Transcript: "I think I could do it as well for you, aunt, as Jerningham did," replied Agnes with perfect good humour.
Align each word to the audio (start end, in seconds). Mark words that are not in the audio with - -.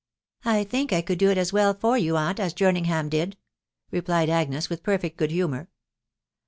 "I 0.45 0.63
think 0.63 0.91
I 0.91 1.03
could 1.03 1.19
do 1.19 1.29
it 1.29 1.37
as 1.37 1.53
well 1.53 1.75
for 1.75 1.95
you, 1.95 2.17
aunt, 2.17 2.39
as 2.39 2.55
Jerningham 2.55 3.07
did," 3.07 3.37
replied 3.91 4.31
Agnes 4.31 4.67
with 4.67 4.81
perfect 4.81 5.15
good 5.15 5.29
humour. 5.29 5.69